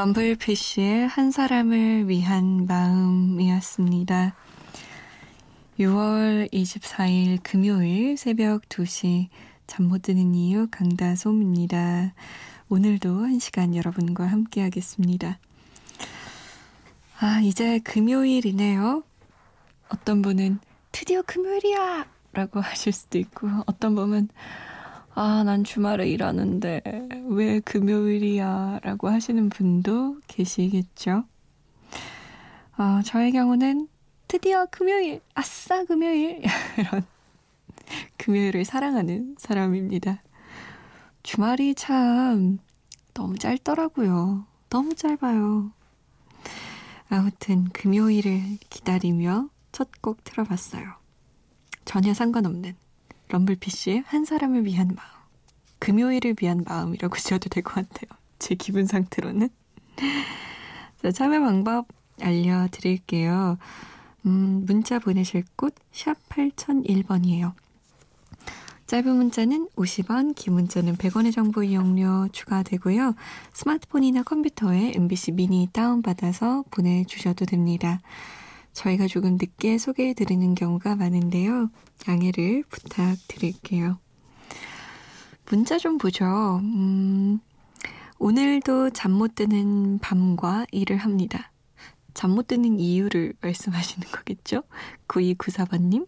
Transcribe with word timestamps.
럼블피쉬의 0.00 1.08
한 1.08 1.30
사람을 1.30 2.08
위한 2.08 2.64
마음이었습니다. 2.64 4.34
6월 5.78 6.50
24일 6.50 7.38
금요일 7.42 8.16
새벽 8.16 8.62
2시 8.70 9.28
잠 9.66 9.88
못 9.88 10.00
드는 10.00 10.34
이유 10.34 10.68
강다솜입니다. 10.70 12.14
오늘도 12.70 13.14
한 13.24 13.38
시간 13.40 13.76
여러분과 13.76 14.24
함께 14.24 14.62
하겠습니다. 14.62 15.38
아, 17.18 17.40
이제 17.42 17.78
금요일이네요. 17.80 19.02
어떤 19.90 20.22
분은 20.22 20.60
드디어 20.92 21.20
금요일이야! 21.20 22.06
라고 22.32 22.60
하실 22.60 22.94
수도 22.94 23.18
있고, 23.18 23.48
어떤 23.66 23.94
분은 23.94 24.30
아, 25.22 25.44
난 25.44 25.64
주말에 25.64 26.08
일하는데 26.08 26.80
왜 27.28 27.60
금요일이야? 27.60 28.80
라고 28.82 29.10
하시는 29.10 29.50
분도 29.50 30.18
계시겠죠. 30.26 31.24
어, 32.78 33.02
저의 33.04 33.32
경우는 33.32 33.88
드디어 34.28 34.64
금요일, 34.70 35.20
아싸 35.34 35.84
금요일 35.84 36.40
이런 36.78 37.04
금요일을 38.16 38.64
사랑하는 38.64 39.36
사람입니다. 39.38 40.22
주말이 41.22 41.74
참 41.74 42.58
너무 43.12 43.36
짧더라고요. 43.36 44.46
너무 44.70 44.94
짧아요. 44.94 45.70
아무튼 47.10 47.64
금요일을 47.74 48.56
기다리며 48.70 49.50
첫 49.72 49.90
곡 50.00 50.24
틀어봤어요. 50.24 50.94
전혀 51.84 52.14
상관없는 52.14 52.74
럼블피쉬의 53.30 54.04
한 54.06 54.24
사람을 54.24 54.64
위한 54.64 54.88
마음. 54.88 55.08
금요일을 55.78 56.36
위한 56.40 56.62
마음이라고 56.66 57.16
지어도 57.18 57.48
될 57.48 57.62
것 57.62 57.74
같아요. 57.74 58.18
제 58.38 58.54
기분 58.54 58.86
상태로는. 58.86 59.48
자, 61.02 61.10
참여 61.10 61.40
방법 61.40 61.86
알려드릴게요. 62.20 63.58
음, 64.26 64.64
문자 64.66 64.98
보내실 64.98 65.44
곳, 65.56 65.74
샵 65.92 66.16
8001번이에요. 66.28 67.52
짧은 68.86 69.16
문자는 69.16 69.68
50원, 69.76 70.34
긴 70.34 70.54
문자는 70.54 70.96
100원의 70.96 71.32
정보 71.32 71.62
이용료 71.62 72.28
추가되고요. 72.32 73.14
스마트폰이나 73.52 74.24
컴퓨터에 74.24 74.92
MBC 74.96 75.32
미니 75.32 75.68
다운받아서 75.72 76.64
보내주셔도 76.72 77.46
됩니다. 77.46 78.00
저희가 78.72 79.06
조금 79.08 79.32
늦게 79.32 79.78
소개해 79.78 80.14
드리는 80.14 80.54
경우가 80.54 80.96
많은데요. 80.96 81.70
양해를 82.08 82.64
부탁드릴게요. 82.68 83.98
문자 85.46 85.78
좀 85.78 85.98
보죠. 85.98 86.60
음, 86.62 87.40
오늘도 88.18 88.90
잠 88.90 89.12
못 89.12 89.34
드는 89.34 89.98
밤과 89.98 90.66
일을 90.72 90.96
합니다. 90.98 91.52
잠 92.14 92.30
못 92.32 92.46
드는 92.48 92.78
이유를 92.78 93.34
말씀하시는 93.40 94.08
거겠죠? 94.10 94.62
9294번님. 95.08 96.06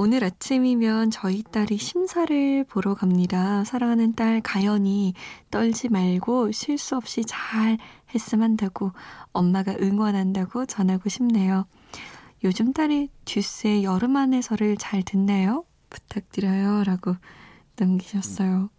오늘 0.00 0.22
아침이면 0.22 1.10
저희 1.10 1.42
딸이 1.42 1.76
심사를 1.76 2.64
보러 2.64 2.94
갑니다. 2.94 3.64
사랑하는 3.64 4.14
딸 4.14 4.40
가연이 4.40 5.12
떨지 5.50 5.88
말고 5.88 6.52
실수 6.52 6.94
없이 6.96 7.24
잘 7.26 7.78
한다고 8.42 8.92
엄마가 9.32 9.74
응원한다고 9.80 10.66
전하고 10.66 11.08
싶네요. 11.08 11.66
요즘 12.44 12.72
딸이 12.72 13.10
듀스의 13.24 13.84
여름 13.84 14.16
안에서를 14.16 14.76
잘 14.76 15.02
듣나요? 15.02 15.64
부탁드려요. 15.90 16.84
라고 16.84 17.16
남기셨어요. 17.76 18.70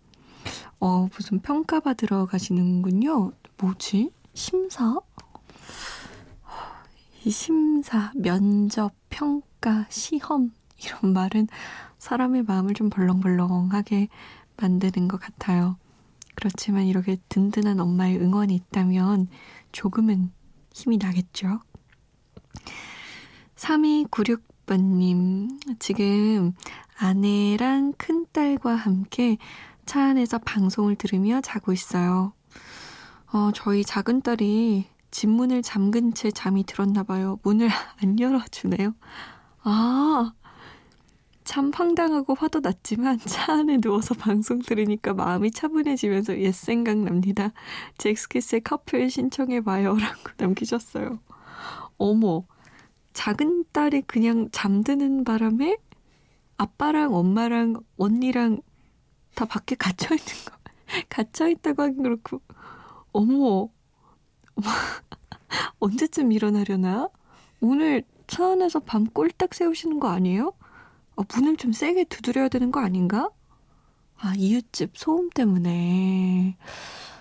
어, 0.80 1.08
무슨 1.14 1.40
평가받으러 1.40 2.26
가시는군요. 2.26 3.34
뭐지? 3.58 4.12
심사? 4.34 4.98
이 7.26 7.32
심사, 7.32 8.12
면접, 8.16 8.94
평가, 9.10 9.86
시험 9.90 10.54
이런 10.78 11.12
말은 11.14 11.48
사람의 11.98 12.44
마음을 12.44 12.74
좀 12.74 12.90
벌렁벌렁하게 12.90 14.08
만드는 14.56 15.10
것 15.10 15.20
같아요. 15.20 15.76
그렇지만 16.40 16.86
이렇게 16.86 17.18
든든한 17.28 17.82
엄마의 17.82 18.18
응원이 18.18 18.56
있다면 18.56 19.28
조금은 19.74 20.32
힘이 20.74 20.98
나겠죠. 20.98 21.60
3296번님, 23.58 25.78
지금 25.80 26.54
아내랑 26.98 27.92
큰딸과 27.98 28.74
함께 28.74 29.38
차 29.86 30.06
안에서 30.06 30.38
방송을 30.38 30.96
들으며 30.96 31.42
자고 31.42 31.74
있어요. 31.74 32.32
어, 33.34 33.52
저희 33.54 33.84
작은 33.84 34.22
딸이 34.22 34.88
집 35.12 35.30
문을 35.30 35.62
잠근 35.62 36.14
채 36.14 36.32
잠이 36.32 36.64
들었나 36.64 37.04
봐요. 37.04 37.38
문을 37.44 37.68
안 38.02 38.18
열어주네요. 38.18 38.96
아, 39.64 40.32
참 41.50 41.72
황당하고 41.74 42.36
화도 42.36 42.60
났지만 42.60 43.18
차 43.26 43.54
안에 43.54 43.78
누워서 43.78 44.14
방송 44.14 44.60
들으니까 44.60 45.16
마음이 45.16 45.50
차분해지면서 45.50 46.38
옛 46.42 46.52
생각납니다. 46.52 47.54
잭스키스의 47.98 48.62
커플 48.62 49.10
신청해봐요. 49.10 49.96
라고 49.96 50.30
남기셨어요. 50.38 51.18
어머, 51.98 52.46
작은 53.14 53.66
딸이 53.72 54.04
그냥 54.04 54.50
잠드는 54.52 55.24
바람에 55.24 55.78
아빠랑 56.58 57.16
엄마랑 57.16 57.78
언니랑 57.98 58.62
다 59.34 59.46
밖에 59.46 59.74
갇혀있는 59.74 60.46
거. 60.46 60.56
갇혀있다고 61.10 61.82
하긴 61.82 62.04
그렇고. 62.04 62.42
어머, 63.12 63.70
언제쯤 65.80 66.32
일어나려나? 66.32 67.10
오늘 67.60 68.04
차 68.28 68.52
안에서 68.52 68.82
밤 68.82 69.06
꼴딱 69.06 69.56
세우시는 69.56 70.00
거 70.00 70.10
아니에요? 70.10 70.54
어, 71.20 71.24
문을 71.36 71.58
좀 71.58 71.74
세게 71.74 72.06
두드려야 72.06 72.48
되는 72.48 72.72
거 72.72 72.80
아닌가? 72.80 73.30
아, 74.16 74.34
이웃집 74.38 74.98
소음 74.98 75.30
때문에. 75.30 76.56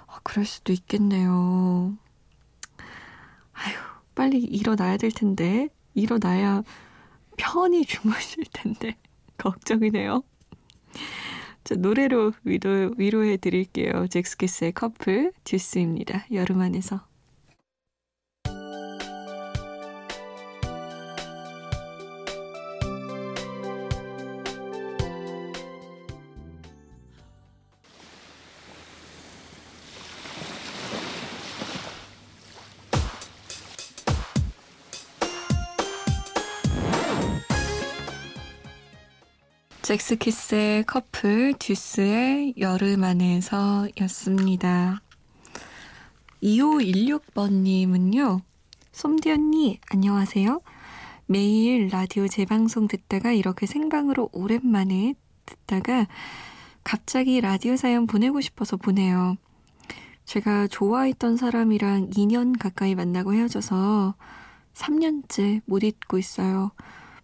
아, 0.07 0.21
그럴 0.23 0.47
수도 0.47 0.73
있겠네요. 0.73 1.99
아휴, 3.53 3.75
빨리 4.15 4.39
일어나야 4.39 4.99
될 4.99 5.11
텐데. 5.11 5.69
일어나야 5.95 6.63
편히 7.37 7.85
주무실 7.85 8.45
텐데. 8.53 8.97
걱정이네요. 9.37 10.23
자, 11.65 11.75
노래로 11.75 12.35
위로, 12.45 12.95
위로해 12.97 13.37
드릴게요. 13.37 14.07
잭스키스의 14.07 14.73
커플, 14.75 15.33
듀스입니다. 15.43 16.25
여름 16.31 16.61
안에서. 16.61 17.08
잭스키스의 39.89 40.85
커플, 40.85 41.55
듀스의 41.59 42.53
여름 42.59 43.05
안에서 43.05 43.89
였습니다. 44.03 45.01
2516번님은요, 46.43 48.43
솜디 48.93 49.31
언니, 49.31 49.81
안녕하세요. 49.91 50.61
매일 51.25 51.89
라디오 51.89 52.29
재방송 52.29 52.89
듣다가 52.89 53.33
이렇게 53.33 53.65
생방으로 53.65 54.29
오랜만에 54.33 55.15
듣다가 55.47 56.07
갑자기 56.85 57.41
라디오 57.41 57.77
사연 57.77 58.07
보내고 58.07 58.43
싶어서 58.43 58.77
보내요. 58.77 59.37
제가 60.27 60.67
좋아했던 60.67 61.39
사람이랑 61.39 62.11
2년 62.11 62.59
가까이 62.59 62.95
만나고 62.95 63.33
헤어져서 63.33 64.17
3년째 64.75 65.63
못 65.65 65.83
잊고 65.83 66.19
있어요. 66.19 66.73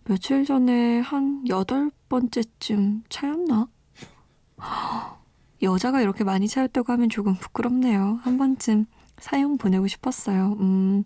며칠 0.06 0.44
전에 0.44 1.00
한 1.00 1.48
여덟 1.48 1.90
번째쯤 2.10 3.04
차였나? 3.08 3.68
여자가 5.62 6.02
이렇게 6.02 6.24
많이 6.24 6.46
차였다고 6.46 6.92
하면 6.92 7.08
조금 7.08 7.34
부끄럽네요. 7.34 8.18
한 8.22 8.36
번쯤 8.36 8.84
사연 9.18 9.56
보내고 9.56 9.86
싶었어요. 9.88 10.56
음, 10.60 11.04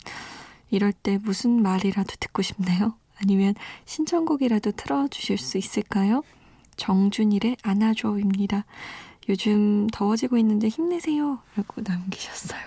이럴 0.70 0.92
때 0.92 1.18
무슨 1.18 1.62
말이라도 1.62 2.16
듣고 2.18 2.42
싶네요. 2.42 2.94
아니면 3.20 3.54
신청곡이라도 3.84 4.72
틀어주실 4.72 5.38
수 5.38 5.58
있을까요? 5.58 6.22
정준일의 6.76 7.56
안아줘입니다. 7.62 8.64
요즘 9.28 9.86
더워지고 9.88 10.38
있는데 10.38 10.68
힘내세요. 10.68 11.40
라고 11.54 11.82
남기셨어요. 11.82 12.60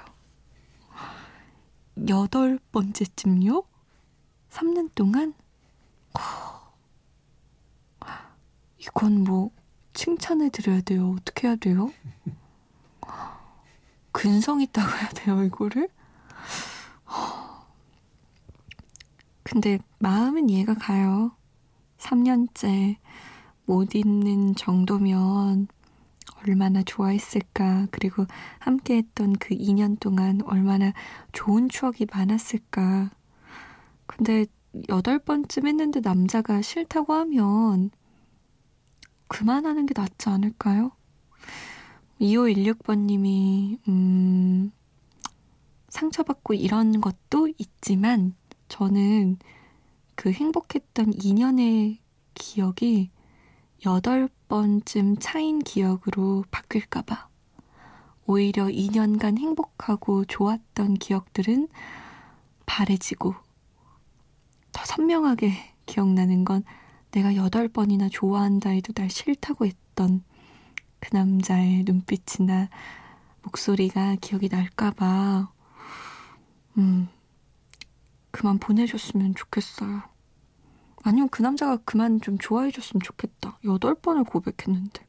여덟 2.07 2.57
번째쯤요? 2.71 3.63
3년 4.49 4.89
동안? 4.95 5.33
이건 8.77 9.23
뭐, 9.23 9.51
칭찬해 9.93 10.49
드려야 10.49 10.81
돼요. 10.81 11.15
어떻게 11.17 11.47
해야 11.47 11.55
돼요? 11.55 11.91
근성 14.11 14.61
있다고 14.61 14.89
해야 14.97 15.09
돼요, 15.09 15.43
이거를? 15.43 15.89
근데 19.43 19.79
마음은 19.99 20.49
이해가 20.49 20.75
가요. 20.75 21.35
3년째 21.97 22.97
못 23.65 23.95
있는 23.95 24.55
정도면 24.55 25.67
얼마나 26.45 26.81
좋아했을까. 26.83 27.87
그리고 27.91 28.25
함께 28.59 28.97
했던 28.97 29.33
그 29.33 29.55
2년 29.55 29.99
동안 29.99 30.41
얼마나 30.45 30.93
좋은 31.31 31.69
추억이 31.69 32.07
많았을까. 32.11 33.11
근데 34.07 34.45
여덟 34.89 35.19
번쯤 35.19 35.67
했는데 35.67 35.99
남자가 35.99 36.61
싫다고 36.61 37.13
하면 37.13 37.91
그만하는 39.27 39.85
게 39.85 39.93
낫지 39.95 40.29
않을까요? 40.29 40.91
2516번님이, 42.19 43.79
음, 43.87 44.71
상처받고 45.89 46.53
이런 46.53 47.01
것도 47.01 47.49
있지만, 47.57 48.35
저는 48.67 49.37
그 50.15 50.31
행복했던 50.31 51.11
2년의 51.11 51.97
기억이 52.33 53.09
8번쯤 53.83 55.17
차인 55.19 55.59
기억으로 55.59 56.43
바뀔까봐. 56.51 57.27
오히려 58.27 58.65
2년간 58.65 59.39
행복하고 59.39 60.25
좋았던 60.25 60.93
기억들은 60.95 61.67
바래지고 62.65 63.33
더 64.81 64.85
선명하게 64.85 65.53
기억나는 65.85 66.43
건 66.43 66.63
내가 67.11 67.33
8번이나 67.33 68.09
좋아한다 68.11 68.71
해도 68.71 68.93
날 68.93 69.11
싫다고 69.11 69.67
했던 69.67 70.23
그 70.99 71.15
남자의 71.15 71.83
눈빛이나 71.83 72.67
목소리가 73.43 74.15
기억이 74.21 74.49
날까봐, 74.49 75.51
음, 76.77 77.09
그만 78.31 78.57
보내줬으면 78.57 79.35
좋겠어요. 79.35 80.01
아니면 81.03 81.29
그 81.29 81.43
남자가 81.43 81.77
그만 81.85 82.19
좀 82.19 82.39
좋아해줬으면 82.39 83.01
좋겠다. 83.01 83.59
여덟 83.65 83.93
번을 83.93 84.23
고백했는데. 84.23 85.05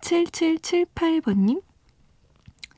7778번님? 0.00 1.62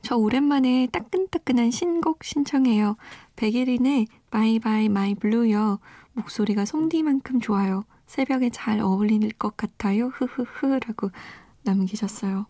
저 0.01 0.15
오랜만에 0.15 0.87
따끈따끈한 0.87 1.71
신곡 1.71 2.23
신청해요. 2.23 2.95
백예린의 3.35 4.07
Bye 4.31 4.60
Bye 4.60 4.89
My 4.89 5.15
Blue요. 5.15 5.79
목소리가 6.13 6.65
솜디만큼 6.65 7.39
좋아요. 7.41 7.85
새벽에 8.07 8.49
잘 8.49 8.79
어울릴 8.79 9.31
것 9.33 9.55
같아요. 9.57 10.07
흐흐흐라고 10.07 11.11
남기셨어요. 11.63 12.47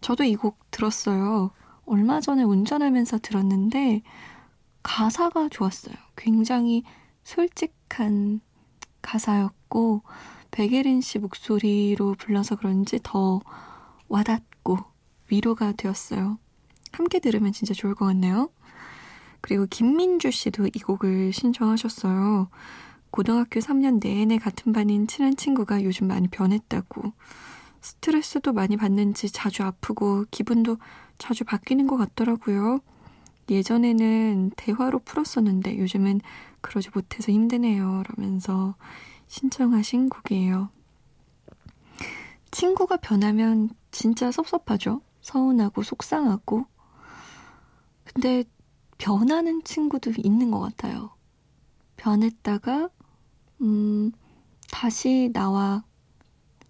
저도 0.00 0.24
이 0.24 0.36
곡 0.36 0.58
들었어요. 0.70 1.50
얼마 1.84 2.20
전에 2.20 2.42
운전하면서 2.42 3.18
들었는데 3.18 4.02
가사가 4.82 5.48
좋았어요. 5.50 5.94
굉장히 6.16 6.82
솔직한 7.24 8.40
가사였고 9.02 10.02
백예린 10.50 11.00
씨 11.00 11.18
목소리로 11.18 12.14
불러서 12.18 12.56
그런지 12.56 12.98
더 13.02 13.40
와닿고 14.08 14.78
위로가 15.30 15.72
되었어요. 15.72 16.38
함께 16.92 17.18
들으면 17.18 17.52
진짜 17.52 17.74
좋을 17.74 17.94
것 17.94 18.06
같네요. 18.06 18.50
그리고 19.40 19.66
김민주 19.68 20.30
씨도 20.30 20.68
이 20.68 20.78
곡을 20.78 21.32
신청하셨어요. 21.32 22.48
고등학교 23.10 23.60
3년 23.60 24.00
내내 24.00 24.38
같은 24.38 24.72
반인 24.72 25.06
친한 25.06 25.36
친구가 25.36 25.84
요즘 25.84 26.06
많이 26.06 26.28
변했다고. 26.28 27.12
스트레스도 27.80 28.52
많이 28.52 28.76
받는지 28.76 29.30
자주 29.30 29.62
아프고 29.62 30.24
기분도 30.30 30.76
자주 31.18 31.44
바뀌는 31.44 31.86
것 31.86 31.96
같더라고요. 31.96 32.80
예전에는 33.48 34.50
대화로 34.56 34.98
풀었었는데 35.00 35.78
요즘은 35.78 36.20
그러지 36.60 36.90
못해서 36.92 37.30
힘드네요. 37.30 38.02
라면서 38.08 38.74
신청하신 39.28 40.08
곡이에요. 40.08 40.70
친구가 42.50 42.96
변하면 42.96 43.70
진짜 43.90 44.32
섭섭하죠? 44.32 45.00
서운하고 45.20 45.82
속상하고. 45.82 46.66
근데 48.04 48.44
변하는 48.98 49.62
친구도 49.62 50.12
있는 50.18 50.50
것 50.50 50.60
같아요. 50.60 51.10
변했다가, 51.96 52.88
음, 53.62 54.12
다시 54.70 55.30
나와 55.32 55.84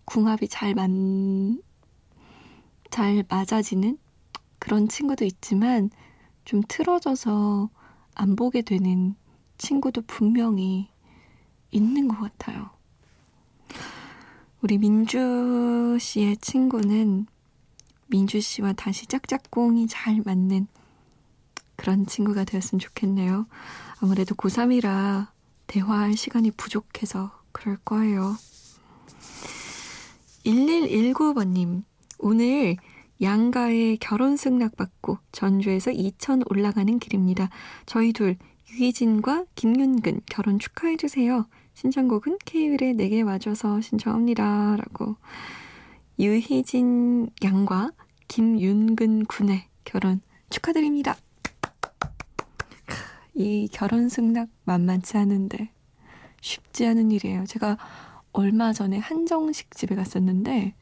궁합이 0.04 0.48
잘 0.48 0.74
맞, 0.74 0.90
잘 2.90 3.24
맞아지는 3.28 3.98
그런 4.58 4.88
친구도 4.88 5.24
있지만, 5.24 5.90
좀 6.44 6.62
틀어져서 6.68 7.68
안 8.14 8.36
보게 8.36 8.62
되는 8.62 9.14
친구도 9.58 10.02
분명히 10.06 10.88
있는 11.70 12.08
것 12.08 12.16
같아요. 12.18 12.70
우리 14.62 14.78
민주 14.78 15.98
씨의 16.00 16.38
친구는 16.38 17.26
민주 18.06 18.40
씨와 18.40 18.72
다시 18.72 19.06
짝짝꿍이 19.06 19.86
잘 19.88 20.22
맞는 20.24 20.66
그런 21.86 22.04
친구가 22.04 22.42
되었으면 22.42 22.80
좋겠네요. 22.80 23.46
아무래도 24.00 24.34
고3이라 24.34 25.28
대화할 25.68 26.16
시간이 26.16 26.50
부족해서 26.50 27.30
그럴 27.52 27.76
거예요. 27.76 28.34
1119번님, 30.44 31.84
오늘 32.18 32.76
양가의 33.22 33.98
결혼 33.98 34.36
승낙 34.36 34.76
받고 34.76 35.18
전주에서 35.30 35.92
이천 35.92 36.42
올라가는 36.50 36.98
길입니다. 36.98 37.50
저희 37.86 38.12
둘 38.12 38.36
유희진과 38.72 39.44
김윤근 39.54 40.22
결혼 40.26 40.58
축하해 40.58 40.96
주세요. 40.96 41.46
신청곡은 41.74 42.38
케이윌의 42.44 42.94
내게 42.94 43.22
와줘서 43.22 43.80
신청합니다. 43.80 44.76
라고 44.76 45.14
유희진 46.18 47.30
양과 47.44 47.92
김윤근 48.26 49.26
군의 49.26 49.68
결혼 49.84 50.20
축하드립니다. 50.50 51.16
이 53.36 53.68
결혼 53.70 54.08
승낙 54.08 54.48
만만치 54.64 55.18
않은데 55.18 55.70
쉽지 56.40 56.86
않은 56.86 57.10
일이에요. 57.10 57.44
제가 57.44 57.76
얼마 58.32 58.72
전에 58.72 58.98
한정식 58.98 59.74
집에 59.74 59.94
갔었는데 59.94 60.74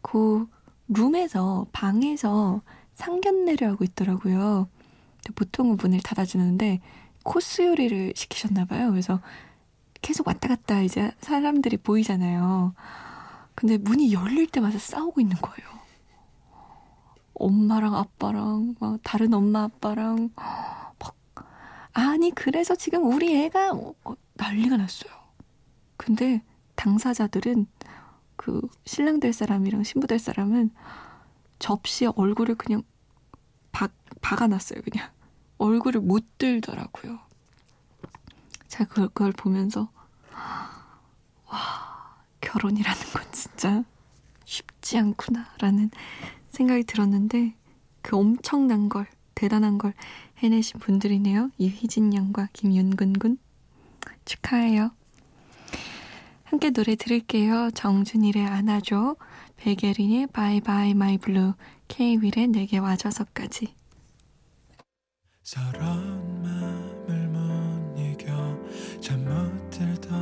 그 0.00 0.46
룸에서 0.88 1.66
방에서 1.72 2.62
상견례를 2.94 3.68
하고 3.68 3.82
있더라고요. 3.82 4.68
보통은 5.34 5.76
문을 5.76 6.00
닫아주는데 6.00 6.80
코스 7.24 7.62
요리를 7.62 8.12
시키셨나 8.14 8.66
봐요. 8.66 8.90
그래서 8.90 9.20
계속 10.00 10.28
왔다 10.28 10.48
갔다 10.48 10.80
이제 10.80 11.10
사람들이 11.20 11.78
보이잖아요. 11.78 12.74
근데 13.56 13.78
문이 13.78 14.12
열릴 14.12 14.46
때마다 14.46 14.78
싸우고 14.78 15.20
있는 15.20 15.36
거예요. 15.38 15.74
엄마랑 17.34 17.96
아빠랑 17.96 18.76
막 18.78 19.00
다른 19.02 19.34
엄마 19.34 19.64
아빠랑 19.64 20.30
막 20.36 20.83
아니 21.94 22.32
그래서 22.32 22.74
지금 22.74 23.10
우리 23.12 23.34
애가 23.44 23.72
어, 23.72 23.94
난리가 24.34 24.76
났어요. 24.76 25.12
근데 25.96 26.42
당사자들은 26.74 27.66
그 28.36 28.60
신랑 28.84 29.20
될 29.20 29.32
사람이랑 29.32 29.84
신부 29.84 30.06
될 30.06 30.18
사람은 30.18 30.70
접시에 31.60 32.08
얼굴을 32.16 32.56
그냥 32.56 32.82
박, 33.70 33.92
박아놨어요. 34.20 34.82
그냥 34.82 35.08
얼굴을 35.58 36.00
못 36.00 36.24
들더라고요. 36.36 37.20
제가 38.68 38.84
그걸, 38.86 39.08
그걸 39.08 39.32
보면서 39.32 39.88
와 41.46 42.16
결혼이라는 42.40 43.02
건 43.12 43.22
진짜 43.32 43.84
쉽지 44.44 44.98
않구나라는 44.98 45.90
생각이 46.50 46.82
들었는데 46.84 47.54
그 48.02 48.16
엄청난 48.16 48.88
걸 48.88 49.06
대단한 49.34 49.78
걸 49.78 49.94
해내신 50.38 50.80
분들이네요. 50.80 51.50
이휘진 51.58 52.14
양과 52.14 52.48
김윤근 52.52 53.14
군 53.14 53.38
축하해요. 54.24 54.90
함께 56.44 56.70
노래 56.70 56.94
들을게요. 56.94 57.70
정준일의 57.74 58.46
안아줘. 58.46 59.16
백예린의 59.56 60.28
Bye 60.28 60.60
Bye 60.60 60.94
My 60.94 61.18
Blue, 61.18 61.54
케이윌의 61.88 62.48
내게 62.48 62.78
와줘서까지. 62.78 63.74
서러운 65.42 66.42
마음을 66.42 67.28
못 67.28 67.98
이겨 67.98 68.32
잠못 69.00 69.70
들던 69.70 70.13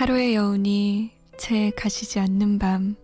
하루의 0.00 0.34
여운이 0.34 1.10
채 1.36 1.70
가시지 1.76 2.20
않는 2.20 2.58
밤. 2.58 2.96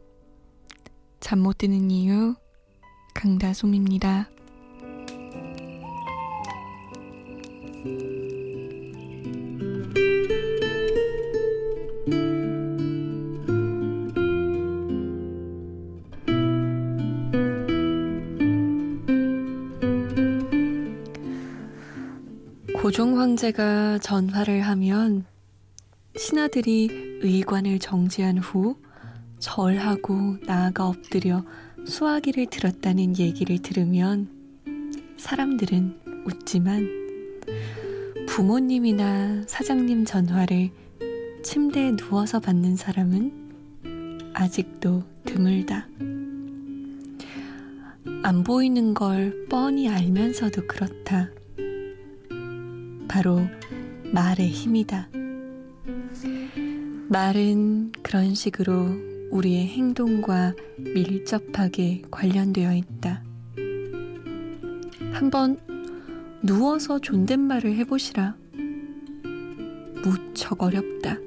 잠 1.20 1.40
못 1.40 1.58
드는 1.58 1.90
이유, 1.90 2.34
강다솜입니다. 3.12 4.30
고종 22.80 23.20
황제가 23.20 23.98
전화를 23.98 24.62
하면 24.62 25.26
신하들이 26.16 27.20
의관을 27.22 27.78
정지한 27.78 28.38
후 28.38 28.76
절하고 29.38 30.38
나아가 30.46 30.88
엎드려 30.88 31.44
수화기를 31.84 32.46
들었다는 32.46 33.18
얘기를 33.18 33.58
들으면 33.58 34.28
사람들은 35.18 36.00
웃지만 36.26 36.88
부모님이나 38.28 39.44
사장님 39.46 40.04
전화를 40.04 40.70
침대에 41.42 41.96
누워서 41.96 42.40
받는 42.40 42.76
사람은 42.76 44.32
아직도 44.34 45.04
드물다. 45.24 45.86
안 48.22 48.42
보이는 48.42 48.94
걸 48.94 49.46
뻔히 49.48 49.88
알면서도 49.88 50.66
그렇다. 50.66 51.30
바로 53.06 53.40
말의 54.12 54.48
힘이다. 54.48 55.08
말은 57.08 57.92
그런 58.02 58.34
식으로 58.34 58.88
우리의 59.30 59.68
행동과 59.68 60.54
밀접하게 60.76 62.02
관련되어 62.10 62.74
있다. 62.74 63.22
한번 65.12 65.58
누워서 66.42 66.98
존댓말을 66.98 67.76
해보시라. 67.76 68.36
무척 70.02 70.62
어렵다. 70.62 71.18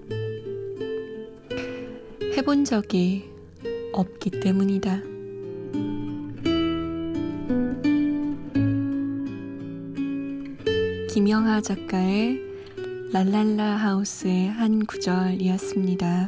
해본 2.35 2.65
적이 2.65 3.29
없기 3.93 4.31
때문이다. 4.31 5.01
김영하 11.09 11.61
작가의 11.61 12.48
랄랄라 13.11 13.65
하우스의 13.65 14.49
한 14.49 14.85
구절이었습니다. 14.85 16.27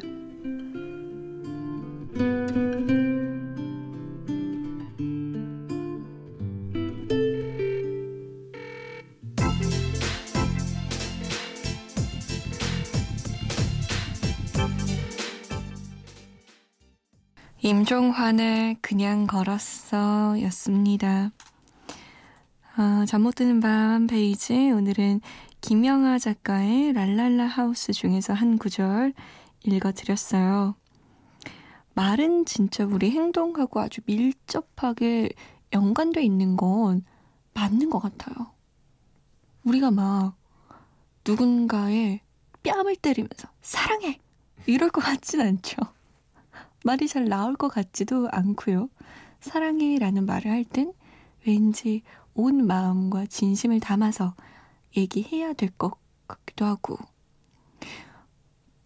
임종환을 17.62 18.78
그냥 18.82 19.28
걸었어 19.28 20.42
였습니다. 20.42 21.30
아, 22.76 23.06
잠못 23.08 23.36
드는 23.36 23.60
밤 23.60 24.08
페이지 24.08 24.72
오늘은 24.72 25.22
김영하 25.62 26.18
작가의 26.18 26.94
랄랄라 26.94 27.46
하우스 27.46 27.94
중에서 27.94 28.34
한 28.34 28.58
구절 28.58 29.14
읽어드렸어요. 29.64 30.76
말은 31.94 32.46
진짜 32.46 32.86
우리 32.86 33.12
행동하고 33.12 33.80
아주 33.80 34.02
밀접하게 34.06 35.30
연관돼 35.74 36.24
있는 36.24 36.58
건 36.58 37.04
맞는 37.54 37.90
것 37.90 38.00
같아요. 38.00 38.52
우리가 39.64 39.92
막 39.92 40.36
누군가의 41.28 42.22
뺨을 42.64 42.96
때리면서 42.96 43.50
사랑해! 43.62 44.20
이럴 44.66 44.90
것 44.90 45.02
같진 45.02 45.42
않죠. 45.42 45.76
말이 46.84 47.08
잘 47.08 47.26
나올 47.26 47.56
것 47.56 47.68
같지도 47.68 48.30
않고요. 48.32 48.90
사랑해 49.40 49.98
라는 50.00 50.26
말을 50.26 50.50
할 50.52 50.64
땐 50.66 50.94
왠지 51.46 52.02
온 52.34 52.66
마음과 52.66 53.28
진심을 53.28 53.80
담아서 53.80 54.36
얘기해야 54.98 55.54
될 55.54 55.70
것 55.78 55.94
같기도 56.28 56.66
하고. 56.66 56.98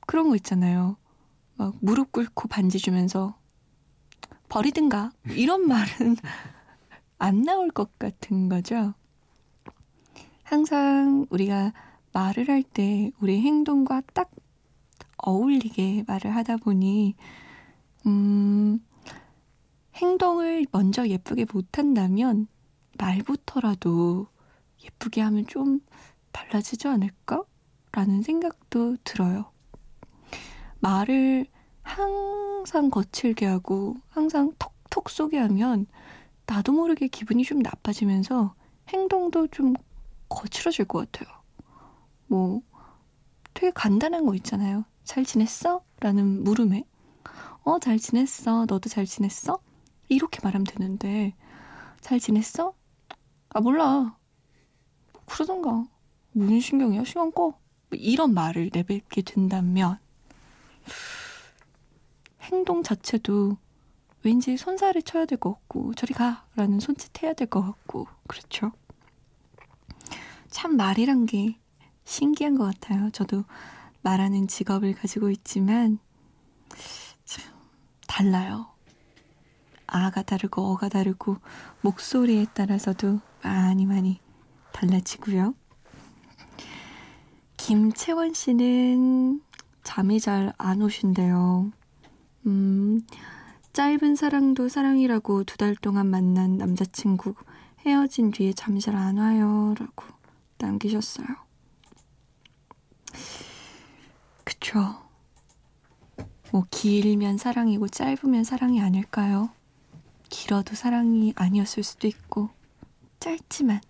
그런 0.07 0.29
거 0.29 0.35
있잖아요. 0.35 0.97
막 1.55 1.75
무릎 1.81 2.11
꿇고 2.11 2.47
반지 2.47 2.79
주면서 2.79 3.37
버리든가 4.49 5.11
이런 5.31 5.67
말은 5.67 6.15
안 7.17 7.41
나올 7.43 7.69
것 7.69 7.97
같은 7.99 8.49
거죠. 8.49 8.93
항상 10.43 11.25
우리가 11.29 11.73
말을 12.13 12.49
할 12.49 12.63
때 12.63 13.11
우리 13.19 13.41
행동과 13.41 14.01
딱 14.13 14.31
어울리게 15.17 16.03
말을 16.07 16.35
하다 16.35 16.57
보니 16.57 17.15
음 18.05 18.79
행동을 19.95 20.65
먼저 20.71 21.07
예쁘게 21.07 21.45
못한다면 21.51 22.47
말부터라도 22.97 24.27
예쁘게 24.85 25.21
하면 25.21 25.45
좀 25.47 25.81
달라지지 26.31 26.87
않을까? 26.87 27.43
라는 27.91 28.21
생각도 28.21 28.97
들어요. 29.03 29.51
말을 30.79 31.47
항상 31.81 32.89
거칠게 32.89 33.45
하고 33.45 33.95
항상 34.09 34.53
톡톡 34.59 35.09
쏘게 35.09 35.37
하면 35.37 35.87
나도 36.45 36.73
모르게 36.73 37.07
기분이 37.07 37.43
좀 37.43 37.59
나빠지면서 37.59 38.53
행동도 38.89 39.47
좀 39.47 39.73
거칠어질 40.29 40.85
것 40.85 41.11
같아요. 41.11 41.33
뭐 42.27 42.61
되게 43.53 43.71
간단한 43.71 44.25
거 44.25 44.35
있잖아요. 44.35 44.83
잘 45.03 45.23
지냈어? 45.23 45.83
라는 45.99 46.43
물음에 46.43 46.83
어, 47.63 47.79
잘 47.79 47.97
지냈어. 47.97 48.65
너도 48.67 48.89
잘 48.89 49.05
지냈어? 49.05 49.59
이렇게 50.09 50.39
말하면 50.43 50.65
되는데 50.65 51.33
잘 52.01 52.19
지냈어? 52.19 52.73
아, 53.49 53.61
몰라. 53.61 54.14
그러던가. 55.25 55.85
무슨 56.31 56.59
신경이야? 56.59 57.03
신경 57.05 57.31
꺼. 57.31 57.49
뭐 57.89 57.99
이런 57.99 58.33
말을 58.33 58.69
내뱉게 58.73 59.21
된다면 59.21 59.99
행동 62.41 62.83
자체도 62.83 63.57
왠지 64.23 64.57
손살을 64.57 65.01
쳐야 65.03 65.25
될 65.25 65.37
것 65.37 65.53
같고 65.53 65.93
저리 65.93 66.13
가라는 66.13 66.79
손짓 66.79 67.21
해야 67.23 67.33
될 67.33 67.47
것 67.47 67.61
같고 67.61 68.07
그렇죠. 68.27 68.71
참 70.49 70.77
말이란 70.77 71.25
게 71.25 71.57
신기한 72.05 72.55
것 72.57 72.65
같아요. 72.65 73.09
저도 73.11 73.43
말하는 74.01 74.47
직업을 74.47 74.93
가지고 74.93 75.29
있지만 75.31 75.99
참 77.25 77.43
달라요. 78.07 78.67
아가 79.87 80.23
다르고 80.23 80.61
어가 80.71 80.89
다르고 80.89 81.37
목소리에 81.81 82.45
따라서도 82.53 83.19
많이 83.43 83.85
많이 83.85 84.19
달라지고요. 84.75 85.55
김채원 87.57 88.33
씨는 88.33 89.41
잠이 89.83 90.19
잘 90.19 90.53
안 90.57 90.81
오신대요. 90.81 91.71
음, 92.45 93.01
짧은 93.73 94.15
사랑도 94.15 94.67
사랑이라고 94.69 95.43
두 95.45 95.57
달 95.57 95.75
동안 95.75 96.07
만난 96.07 96.57
남자친구 96.57 97.33
헤어진 97.85 98.31
뒤에 98.31 98.53
잠이 98.53 98.81
잘 98.81 98.95
안 98.95 99.17
와요. 99.17 99.73
라고 99.79 100.05
남기셨어요. 100.57 101.25
그쵸. 104.43 105.01
뭐 106.51 106.65
길면 106.69 107.37
사랑이고 107.37 107.87
짧으면 107.87 108.43
사랑이 108.43 108.81
아닐까요? 108.81 109.49
길어도 110.29 110.75
사랑이 110.75 111.33
아니었을 111.35 111.83
수도 111.83 112.07
있고 112.07 112.49
짧지만 113.19 113.81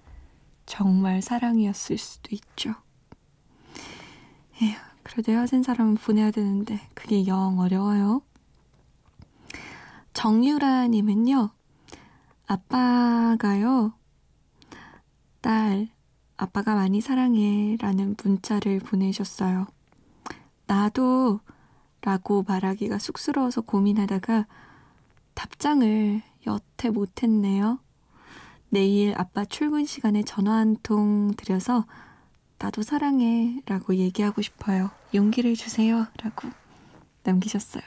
정말 0.66 1.22
사랑이었을 1.22 1.98
수도 1.98 2.30
있죠. 2.32 2.74
에휴, 4.62 4.76
그래도 5.04 5.32
헤어진 5.32 5.64
사람은 5.64 5.96
보내야 5.96 6.32
되는데 6.32 6.80
그게 6.94 7.28
영 7.28 7.60
어려워요. 7.60 8.22
정유라님은요, 10.14 11.50
아빠가요, 12.48 13.94
딸, 15.42 15.90
아빠가 16.38 16.76
많이 16.76 17.02
사랑해 17.02 17.78
라는 17.80 18.16
문자를 18.22 18.80
보내셨어요. 18.80 19.68
나도 20.68 21.42
라고 22.02 22.44
말하기가 22.44 22.98
쑥스러워서 22.98 23.62
고민하다가 23.62 24.48
답장을 25.34 26.22
여태 26.48 26.90
못했네요. 26.90 27.80
내일 28.76 29.14
아빠 29.18 29.46
출근 29.46 29.86
시간에 29.86 30.22
전화 30.24 30.58
한 30.58 30.76
통 30.84 31.32
드려서 31.38 31.86
나도 32.60 32.82
사랑해 32.82 33.62
라고 33.66 33.96
얘기하고 33.96 34.42
싶어요. 34.42 34.92
용기를 35.14 35.56
주세요 35.56 36.08
라고 36.22 36.50
남기셨어요. 37.24 37.84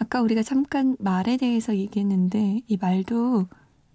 아까 0.00 0.20
우리가 0.20 0.42
잠깐 0.42 0.96
말에 0.98 1.36
대해서 1.36 1.76
얘기했는데 1.76 2.62
이 2.66 2.76
말도 2.76 3.46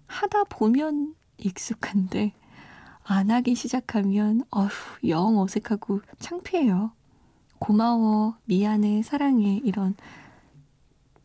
하다 0.06 0.44
보면 0.44 1.14
익숙한데 1.36 2.32
안 3.04 3.30
하기 3.30 3.54
시작하면 3.56 4.40
어휴 4.50 4.70
영 5.10 5.38
어색하고 5.38 6.00
창피해요. 6.18 6.92
고마워, 7.58 8.38
미안해, 8.46 9.02
사랑해 9.02 9.60
이런 9.64 9.96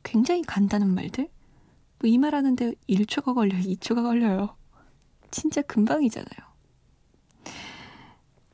굉장히 0.03 0.41
간단한 0.41 0.93
말들 0.93 1.29
뭐 2.01 2.09
이 2.09 2.17
말 2.17 2.33
하는데 2.35 2.73
1초가 2.89 3.33
걸려요, 3.35 3.61
2초가 3.61 4.03
걸려요. 4.03 4.55
진짜 5.31 5.61
금방이잖아요. 5.61 6.51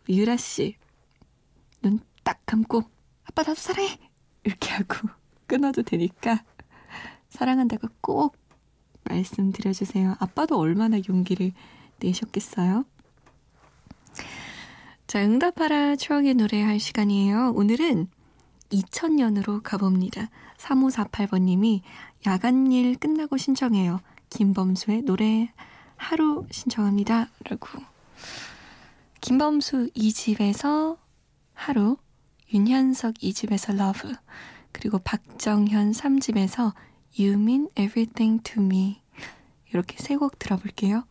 유라 0.10 0.38
씨, 0.38 0.76
눈 1.82 2.00
딱 2.24 2.42
감고 2.46 2.82
아빠 3.24 3.42
나도 3.44 3.56
사랑해 3.56 3.98
이렇게 4.44 4.70
하고 4.72 5.08
끊어도 5.48 5.82
되니까 5.84 6.44
사랑한다고 7.30 7.88
꼭 8.02 8.36
말씀드려주세요. 9.06 10.16
아빠도 10.20 10.58
얼마나 10.60 10.98
용기를 11.08 11.54
내셨겠어요? 12.00 12.84
자, 15.08 15.22
응답하라 15.24 15.96
추억의 15.96 16.34
노래 16.34 16.62
할 16.62 16.82
시간이에요. 16.82 17.54
오늘은 17.56 18.08
2000년으로 18.72 19.62
가봅니다. 19.64 20.30
3548번님이 20.58 21.82
야간 22.26 22.72
일 22.72 22.96
끝나고 22.96 23.38
신청해요. 23.38 24.00
김범수의 24.30 25.04
노래 25.04 25.52
하루 25.96 26.46
신청합니다. 26.52 27.30
라고. 27.46 27.68
김범수 29.22 29.90
2집에서 29.96 30.98
하루, 31.54 31.98
윤현석 32.54 33.16
2집에서 33.16 33.76
Love, 33.76 34.14
그리고 34.72 35.00
박정현 35.00 35.92
3집에서 35.92 36.74
You 37.20 37.34
Mean 37.34 37.68
Everything 37.78 38.44
to 38.44 38.62
Me. 38.64 39.02
이렇게 39.74 39.98
세 39.98 40.16
곡 40.18 40.40
들어볼게요. 40.40 41.04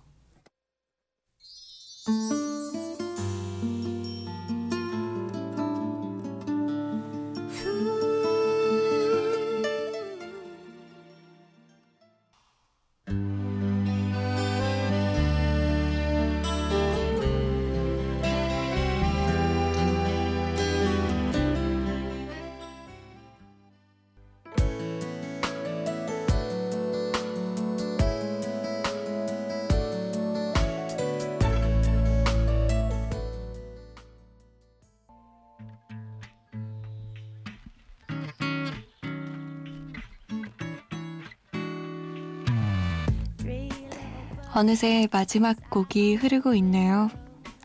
어느새 44.57 45.07
마지막 45.13 45.69
곡이 45.69 46.15
흐르고 46.15 46.55
있네요. 46.55 47.11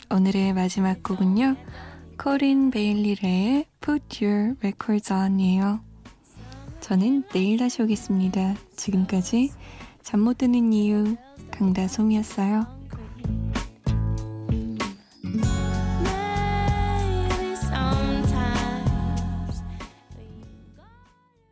오늘의 0.10 0.52
마지막 0.52 1.02
곡은요. 1.02 1.56
코린 2.18 2.70
베일리의 2.70 3.66
Put 3.80 4.26
Your 4.26 4.56
Records 4.60 5.14
On이에요. 5.14 5.80
저는 6.82 7.24
내일 7.30 7.60
다시 7.60 7.82
오겠습니다. 7.82 8.56
지금까지 8.76 9.52
잠 10.04 10.20
못 10.20 10.40
드는 10.40 10.74
이유 10.74 11.16
강다솜이었어요. 11.52 12.81